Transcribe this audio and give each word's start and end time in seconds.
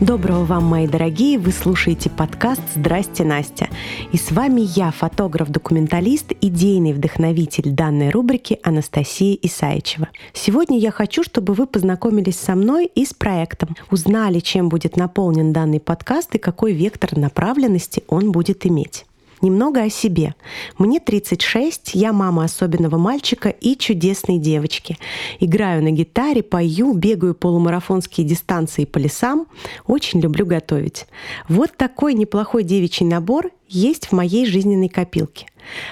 Доброго 0.00 0.44
вам, 0.44 0.64
мои 0.64 0.86
дорогие! 0.86 1.38
Вы 1.38 1.52
слушаете 1.52 2.10
подкаст 2.10 2.60
«Здрасте, 2.74 3.24
Настя». 3.24 3.68
И 4.12 4.18
с 4.18 4.30
вами 4.30 4.60
я, 4.60 4.90
фотограф-документалист, 4.90 6.32
идейный 6.42 6.92
вдохновитель 6.92 7.70
данной 7.70 8.10
рубрики 8.10 8.58
Анастасия 8.62 9.38
Исаичева. 9.40 10.08
Сегодня 10.34 10.78
я 10.78 10.90
хочу, 10.90 11.22
чтобы 11.22 11.54
вы 11.54 11.66
познакомились 11.66 12.38
со 12.38 12.54
мной 12.54 12.90
и 12.94 13.06
с 13.06 13.14
проектом, 13.14 13.74
узнали, 13.90 14.40
чем 14.40 14.68
будет 14.68 14.98
наполнен 14.98 15.54
данный 15.54 15.80
подкаст 15.80 16.34
и 16.34 16.38
какой 16.38 16.74
вектор 16.74 17.16
направленности 17.16 18.04
он 18.06 18.32
будет 18.32 18.66
иметь. 18.66 19.06
Немного 19.42 19.82
о 19.82 19.90
себе. 19.90 20.34
Мне 20.78 20.98
36, 20.98 21.94
я 21.94 22.12
мама 22.12 22.44
особенного 22.44 22.96
мальчика 22.96 23.50
и 23.50 23.76
чудесной 23.76 24.38
девочки. 24.38 24.96
Играю 25.40 25.82
на 25.82 25.90
гитаре, 25.90 26.42
пою, 26.42 26.94
бегаю 26.94 27.34
полумарафонские 27.34 28.26
дистанции 28.26 28.86
по 28.86 28.98
лесам. 28.98 29.46
Очень 29.86 30.20
люблю 30.20 30.46
готовить. 30.46 31.06
Вот 31.48 31.76
такой 31.76 32.14
неплохой 32.14 32.64
девичий 32.64 33.04
набор 33.04 33.50
есть 33.68 34.06
в 34.06 34.12
моей 34.12 34.46
жизненной 34.46 34.88
копилке. 34.88 35.46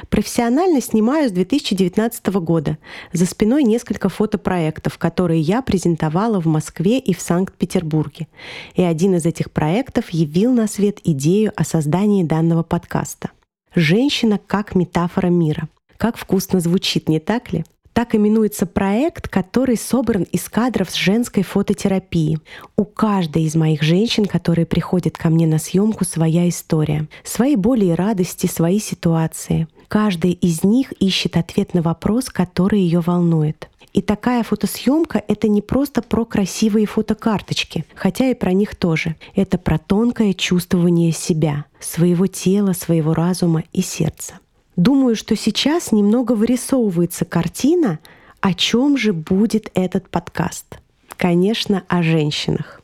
Профессионально 0.08 0.80
снимаю 0.80 1.28
с 1.28 1.32
2019 1.32 2.26
года. 2.36 2.78
За 3.12 3.26
спиной 3.26 3.64
несколько 3.64 4.08
фотопроектов, 4.08 4.98
которые 4.98 5.40
я 5.40 5.62
презентовала 5.62 6.40
в 6.40 6.46
Москве 6.46 6.98
и 6.98 7.14
в 7.14 7.20
Санкт-Петербурге. 7.20 8.28
И 8.74 8.82
один 8.82 9.14
из 9.14 9.26
этих 9.26 9.50
проектов 9.50 10.10
явил 10.10 10.52
на 10.52 10.66
свет 10.66 11.00
идею 11.04 11.52
о 11.56 11.64
создании 11.64 12.24
данного 12.24 12.62
подкаста. 12.62 13.30
Женщина 13.74 14.38
как 14.38 14.74
метафора 14.74 15.28
мира. 15.28 15.68
Как 15.96 16.16
вкусно 16.16 16.60
звучит, 16.60 17.08
не 17.08 17.20
так 17.20 17.52
ли? 17.52 17.64
Так 17.94 18.16
именуется 18.16 18.66
проект, 18.66 19.28
который 19.28 19.76
собран 19.76 20.24
из 20.24 20.48
кадров 20.48 20.90
с 20.90 20.94
женской 20.94 21.44
фототерапии. 21.44 22.40
У 22.76 22.84
каждой 22.84 23.44
из 23.44 23.54
моих 23.54 23.82
женщин, 23.82 24.24
которые 24.24 24.66
приходят 24.66 25.16
ко 25.16 25.30
мне 25.30 25.46
на 25.46 25.58
съемку, 25.58 26.04
своя 26.04 26.48
история. 26.48 27.06
Свои 27.22 27.54
боли 27.54 27.86
и 27.86 27.92
радости, 27.92 28.48
свои 28.48 28.80
ситуации. 28.80 29.68
Каждая 29.86 30.32
из 30.32 30.64
них 30.64 30.90
ищет 30.98 31.36
ответ 31.36 31.72
на 31.72 31.82
вопрос, 31.82 32.30
который 32.30 32.80
ее 32.80 32.98
волнует. 32.98 33.70
И 33.92 34.02
такая 34.02 34.42
фотосъемка— 34.42 35.22
это 35.28 35.46
не 35.46 35.62
просто 35.62 36.02
про 36.02 36.24
красивые 36.24 36.86
фотокарточки, 36.86 37.84
хотя 37.94 38.28
и 38.28 38.34
про 38.34 38.52
них 38.52 38.74
тоже. 38.74 39.14
Это 39.36 39.56
про 39.56 39.78
тонкое 39.78 40.32
чувствование 40.32 41.12
себя, 41.12 41.66
своего 41.78 42.26
тела, 42.26 42.72
своего 42.72 43.14
разума 43.14 43.62
и 43.72 43.82
сердца. 43.82 44.40
Думаю, 44.76 45.14
что 45.14 45.36
сейчас 45.36 45.92
немного 45.92 46.32
вырисовывается 46.32 47.24
картина, 47.24 48.00
о 48.40 48.54
чем 48.54 48.96
же 48.96 49.12
будет 49.12 49.70
этот 49.74 50.08
подкаст. 50.08 50.78
Конечно, 51.16 51.84
о 51.88 52.02
женщинах. 52.02 52.82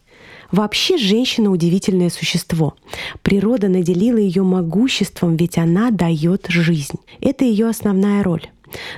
Вообще 0.52 0.96
женщина 0.96 1.50
удивительное 1.50 2.10
существо. 2.10 2.74
Природа 3.22 3.68
наделила 3.68 4.18
ее 4.18 4.42
могуществом, 4.42 5.36
ведь 5.36 5.58
она 5.58 5.90
дает 5.90 6.46
жизнь. 6.48 6.98
Это 7.20 7.44
ее 7.44 7.68
основная 7.68 8.22
роль. 8.22 8.48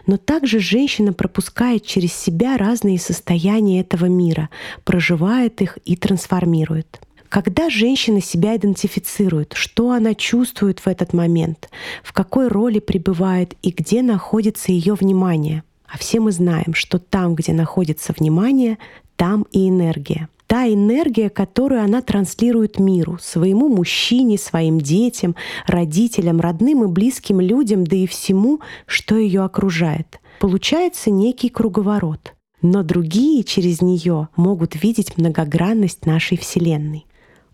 Но 0.06 0.18
также 0.18 0.60
женщина 0.60 1.12
пропускает 1.12 1.84
через 1.86 2.12
себя 2.12 2.58
разные 2.58 2.98
состояния 2.98 3.80
этого 3.80 4.06
мира, 4.06 4.50
проживает 4.84 5.62
их 5.62 5.78
и 5.84 5.96
трансформирует. 5.96 7.00
Когда 7.32 7.70
женщина 7.70 8.20
себя 8.20 8.56
идентифицирует, 8.56 9.54
что 9.54 9.92
она 9.92 10.14
чувствует 10.14 10.80
в 10.80 10.86
этот 10.86 11.14
момент, 11.14 11.70
в 12.04 12.12
какой 12.12 12.48
роли 12.48 12.78
пребывает 12.78 13.54
и 13.62 13.70
где 13.70 14.02
находится 14.02 14.70
ее 14.70 14.92
внимание. 14.92 15.62
А 15.86 15.96
все 15.96 16.20
мы 16.20 16.30
знаем, 16.30 16.74
что 16.74 16.98
там, 16.98 17.34
где 17.34 17.54
находится 17.54 18.12
внимание, 18.14 18.76
там 19.16 19.46
и 19.50 19.66
энергия 19.70 20.28
та 20.46 20.68
энергия, 20.68 21.30
которую 21.30 21.82
она 21.82 22.02
транслирует 22.02 22.78
миру, 22.78 23.16
своему 23.18 23.74
мужчине, 23.74 24.36
своим 24.36 24.78
детям, 24.78 25.34
родителям, 25.66 26.42
родным 26.42 26.84
и 26.84 26.88
близким 26.88 27.40
людям, 27.40 27.84
да 27.86 27.96
и 27.96 28.06
всему, 28.06 28.60
что 28.84 29.16
ее 29.16 29.44
окружает. 29.44 30.20
Получается 30.40 31.10
некий 31.10 31.48
круговорот. 31.48 32.34
Но 32.60 32.82
другие 32.82 33.44
через 33.44 33.80
нее 33.80 34.28
могут 34.36 34.82
видеть 34.82 35.16
многогранность 35.16 36.04
нашей 36.04 36.36
Вселенной. 36.36 37.06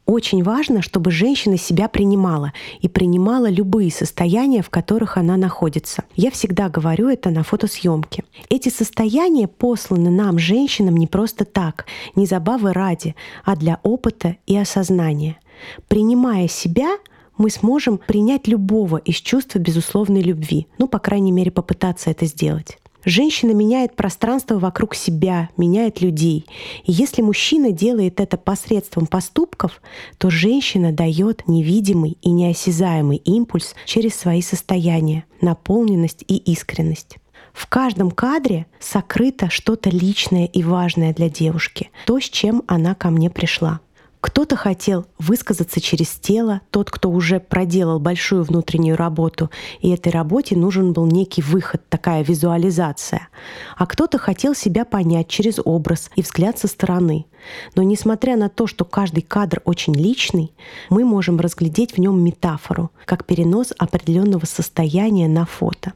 Очень 0.09 0.43
важно, 0.43 0.81
чтобы 0.81 1.11
женщина 1.11 1.59
себя 1.59 1.87
принимала 1.87 2.55
и 2.81 2.89
принимала 2.89 3.51
любые 3.51 3.93
состояния, 3.93 4.63
в 4.63 4.71
которых 4.71 5.19
она 5.19 5.37
находится. 5.37 6.03
Я 6.17 6.31
всегда 6.31 6.71
говорю 6.71 7.11
это 7.11 7.29
на 7.29 7.43
фотосъемке. 7.43 8.25
Эти 8.49 8.71
состояния 8.71 9.47
посланы 9.47 10.09
нам, 10.09 10.39
женщинам, 10.39 10.97
не 10.97 11.07
просто 11.07 11.45
так, 11.45 11.85
не 12.17 12.25
забавы 12.25 12.73
ради, 12.73 13.17
а 13.45 13.55
для 13.55 13.81
опыта 13.83 14.37
и 14.47 14.57
осознания. 14.57 15.37
Принимая 15.89 16.49
себя, 16.49 16.97
мы 17.37 17.51
сможем 17.51 17.99
принять 17.99 18.49
любого 18.49 18.97
из 18.97 19.17
чувства 19.17 19.59
безусловной 19.59 20.23
любви. 20.23 20.69
Ну, 20.79 20.89
по 20.89 21.01
крайней 21.01 21.33
мере, 21.33 21.51
попытаться 21.51 22.09
это 22.09 22.25
сделать. 22.25 22.79
Женщина 23.09 23.53
меняет 23.53 23.97
пространство 23.97 24.59
вокруг 24.59 24.95
себя, 24.95 25.49
меняет 25.57 26.03
людей. 26.03 26.45
И 26.85 26.93
если 26.93 27.23
мужчина 27.23 27.73
делает 27.73 28.21
это 28.21 28.37
посредством 28.37 29.07
поступков, 29.07 29.81
то 30.19 30.29
женщина 30.29 30.93
дает 30.93 31.49
невидимый 31.49 32.19
и 32.21 32.29
неосязаемый 32.29 33.17
импульс 33.17 33.75
через 33.87 34.15
свои 34.15 34.43
состояния, 34.43 35.25
наполненность 35.41 36.23
и 36.29 36.37
искренность. 36.37 37.17
В 37.55 37.67
каждом 37.67 38.11
кадре 38.11 38.67
сокрыто 38.79 39.49
что-то 39.49 39.89
личное 39.89 40.45
и 40.45 40.63
важное 40.63 41.15
для 41.15 41.31
девушки, 41.31 41.91
то, 42.05 42.21
с 42.21 42.25
чем 42.25 42.63
она 42.67 42.95
ко 42.95 43.09
мне 43.09 43.31
пришла. 43.31 43.81
Кто-то 44.21 44.57
хотел 44.57 45.07
высказаться 45.19 45.81
через 45.81 46.11
тело, 46.11 46.61
тот, 46.71 46.91
кто 46.91 47.09
уже 47.11 47.39
проделал 47.39 48.01
большую 48.01 48.43
внутреннюю 48.43 48.97
работу, 48.97 49.51
и 49.81 49.91
этой 49.91 50.11
работе 50.11 50.57
нужен 50.57 50.93
был 50.93 51.07
некий 51.07 51.41
выход, 51.41 51.83
такая 51.89 52.25
визуализация. 52.25 53.29
А 53.77 53.87
кто-то 53.87 54.19
хотел 54.19 54.57
себя 54.57 54.85
понять 54.85 55.29
через 55.29 55.61
образ 55.65 56.11
и 56.17 56.23
взгляд 56.23 56.59
со 56.59 56.67
стороны. 56.67 57.27
Но 57.77 57.85
несмотря 57.85 58.37
на 58.37 58.49
то, 58.49 58.67
что 58.67 58.85
каждый 58.85 59.23
кадр 59.23 59.63
очень 59.65 59.95
личный, 59.95 60.53
мы 60.91 61.05
можем 61.05 61.39
разглядеть 61.39 61.93
в 61.93 61.99
нем 61.99 62.23
метафору, 62.23 62.91
как 63.05 63.25
перенос 63.25 63.73
определенного 63.79 64.47
состояния 64.47 65.29
на 65.29 65.47
фото. 65.47 65.93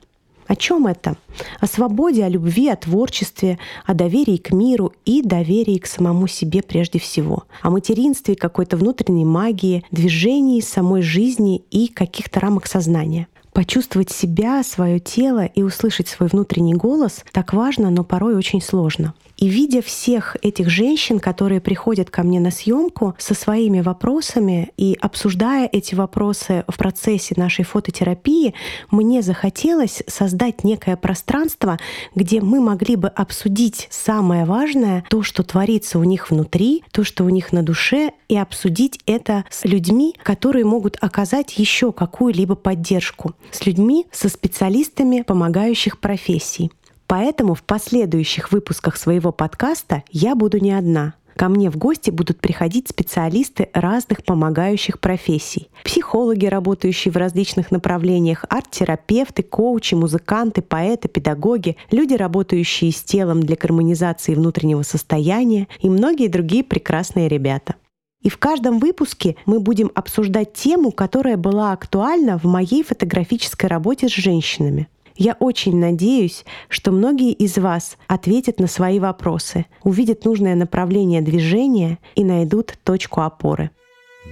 О 0.46 0.56
чем 0.56 0.86
это? 0.86 1.16
О 1.60 1.66
свободе, 1.66 2.24
о 2.24 2.28
любви, 2.28 2.68
о 2.68 2.76
творчестве, 2.76 3.58
о 3.86 3.94
доверии 3.94 4.36
к 4.36 4.52
миру 4.52 4.92
и 5.04 5.22
доверии 5.22 5.78
к 5.78 5.86
самому 5.86 6.26
себе 6.26 6.62
прежде 6.62 6.98
всего. 6.98 7.44
О 7.62 7.70
материнстве, 7.70 8.36
какой-то 8.36 8.76
внутренней 8.76 9.24
магии, 9.24 9.84
движении 9.90 10.60
самой 10.60 11.02
жизни 11.02 11.62
и 11.70 11.88
каких-то 11.88 12.40
рамок 12.40 12.66
сознания. 12.66 13.28
Почувствовать 13.52 14.10
себя, 14.10 14.62
свое 14.62 14.98
тело 14.98 15.44
и 15.44 15.62
услышать 15.62 16.08
свой 16.08 16.28
внутренний 16.28 16.74
голос 16.74 17.22
так 17.32 17.52
важно, 17.52 17.90
но 17.90 18.02
порой 18.02 18.34
очень 18.34 18.62
сложно. 18.62 19.14
И 19.42 19.48
видя 19.48 19.82
всех 19.82 20.36
этих 20.40 20.70
женщин, 20.70 21.18
которые 21.18 21.60
приходят 21.60 22.10
ко 22.10 22.22
мне 22.22 22.38
на 22.38 22.52
съемку 22.52 23.16
со 23.18 23.34
своими 23.34 23.80
вопросами 23.80 24.70
и 24.76 24.96
обсуждая 25.00 25.68
эти 25.72 25.96
вопросы 25.96 26.64
в 26.68 26.78
процессе 26.78 27.34
нашей 27.36 27.64
фототерапии, 27.64 28.54
мне 28.92 29.20
захотелось 29.20 30.04
создать 30.06 30.62
некое 30.62 30.96
пространство, 30.96 31.80
где 32.14 32.40
мы 32.40 32.60
могли 32.60 32.94
бы 32.94 33.08
обсудить 33.08 33.88
самое 33.90 34.44
важное, 34.44 35.02
то, 35.10 35.24
что 35.24 35.42
творится 35.42 35.98
у 35.98 36.04
них 36.04 36.30
внутри, 36.30 36.84
то, 36.92 37.02
что 37.02 37.24
у 37.24 37.28
них 37.28 37.52
на 37.52 37.64
душе, 37.64 38.12
и 38.28 38.36
обсудить 38.36 39.00
это 39.06 39.44
с 39.50 39.64
людьми, 39.64 40.14
которые 40.22 40.64
могут 40.64 40.98
оказать 41.00 41.58
еще 41.58 41.90
какую-либо 41.90 42.54
поддержку, 42.54 43.34
с 43.50 43.66
людьми, 43.66 44.06
со 44.12 44.28
специалистами 44.28 45.22
помогающих 45.22 45.98
профессий. 45.98 46.70
Поэтому 47.12 47.52
в 47.52 47.62
последующих 47.62 48.52
выпусках 48.52 48.96
своего 48.96 49.32
подкаста 49.32 50.02
я 50.10 50.34
буду 50.34 50.56
не 50.60 50.72
одна. 50.72 51.12
Ко 51.36 51.50
мне 51.50 51.68
в 51.68 51.76
гости 51.76 52.08
будут 52.08 52.40
приходить 52.40 52.88
специалисты 52.88 53.68
разных 53.74 54.24
помогающих 54.24 54.98
профессий. 54.98 55.68
Психологи, 55.84 56.46
работающие 56.46 57.12
в 57.12 57.18
различных 57.18 57.70
направлениях, 57.70 58.46
арт-терапевты, 58.48 59.42
коучи, 59.42 59.94
музыканты, 59.94 60.62
поэты, 60.62 61.08
педагоги, 61.08 61.76
люди, 61.90 62.14
работающие 62.14 62.90
с 62.90 63.02
телом 63.02 63.42
для 63.42 63.56
гармонизации 63.56 64.34
внутреннего 64.34 64.80
состояния 64.80 65.68
и 65.80 65.90
многие 65.90 66.28
другие 66.28 66.64
прекрасные 66.64 67.28
ребята. 67.28 67.74
И 68.22 68.30
в 68.30 68.38
каждом 68.38 68.78
выпуске 68.78 69.36
мы 69.44 69.60
будем 69.60 69.90
обсуждать 69.94 70.54
тему, 70.54 70.92
которая 70.92 71.36
была 71.36 71.72
актуальна 71.72 72.38
в 72.38 72.44
моей 72.44 72.82
фотографической 72.82 73.68
работе 73.68 74.08
с 74.08 74.12
женщинами. 74.12 74.88
Я 75.16 75.36
очень 75.38 75.78
надеюсь, 75.78 76.44
что 76.68 76.90
многие 76.90 77.32
из 77.32 77.58
вас 77.58 77.96
ответят 78.06 78.58
на 78.60 78.66
свои 78.66 78.98
вопросы, 78.98 79.66
увидят 79.82 80.24
нужное 80.24 80.54
направление 80.54 81.22
движения 81.22 81.98
и 82.14 82.24
найдут 82.24 82.74
точку 82.84 83.20
опоры. 83.20 83.70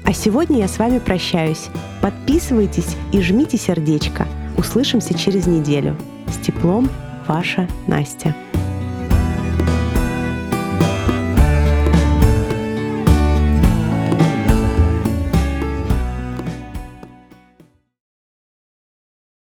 А 0.04 0.12
сегодня 0.12 0.58
я 0.58 0.68
с 0.68 0.78
вами 0.78 0.98
прощаюсь. 0.98 1.68
Подписывайтесь 2.00 2.96
и 3.12 3.20
жмите 3.20 3.56
сердечко. 3.56 4.26
Услышимся 4.56 5.18
через 5.18 5.46
неделю. 5.46 5.96
С 6.28 6.44
теплом, 6.44 6.88
ваша 7.26 7.68
Настя. 7.86 8.34